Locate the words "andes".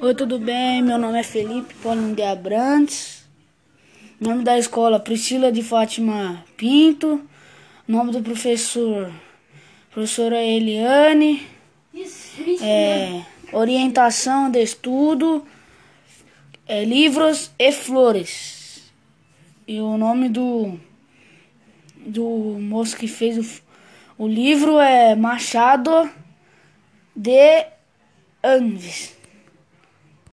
28.42-29.14